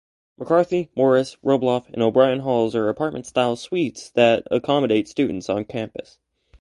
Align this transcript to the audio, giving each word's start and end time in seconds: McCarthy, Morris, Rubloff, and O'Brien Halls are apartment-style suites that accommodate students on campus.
McCarthy, 0.39 0.89
Morris, 0.95 1.37
Rubloff, 1.43 1.87
and 1.93 2.01
O'Brien 2.01 2.39
Halls 2.39 2.73
are 2.75 2.89
apartment-style 2.89 3.55
suites 3.55 4.09
that 4.09 4.41
accommodate 4.49 5.07
students 5.07 5.47
on 5.47 5.63
campus. 5.63 6.17